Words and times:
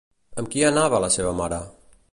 Amb 0.43 0.49
qui 0.55 0.63
anava 0.69 1.03
la 1.05 1.11
seva 1.19 1.37
mare? 1.43 1.63